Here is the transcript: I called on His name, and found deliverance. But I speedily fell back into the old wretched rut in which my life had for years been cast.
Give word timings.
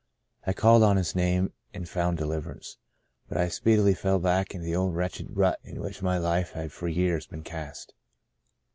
I 0.47 0.53
called 0.53 0.81
on 0.81 0.97
His 0.97 1.13
name, 1.13 1.53
and 1.75 1.87
found 1.87 2.17
deliverance. 2.17 2.77
But 3.29 3.37
I 3.37 3.49
speedily 3.49 3.93
fell 3.93 4.17
back 4.17 4.55
into 4.55 4.65
the 4.65 4.75
old 4.75 4.95
wretched 4.95 5.27
rut 5.37 5.59
in 5.63 5.79
which 5.79 6.01
my 6.01 6.17
life 6.17 6.53
had 6.53 6.71
for 6.71 6.87
years 6.87 7.27
been 7.27 7.43
cast. 7.43 7.93